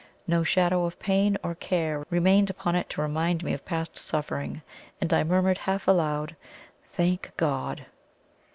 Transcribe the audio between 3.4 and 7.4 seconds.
me of past suffering, and I murmured half aloud: "Thank